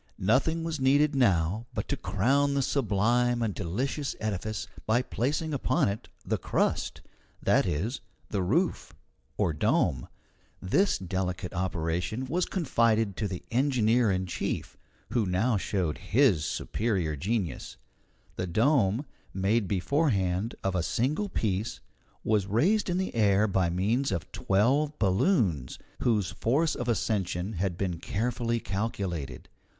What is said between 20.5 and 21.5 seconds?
of a single